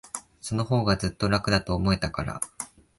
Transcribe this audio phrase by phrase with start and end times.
[0.41, 2.41] そのほうが、ずっと楽だと思えたから。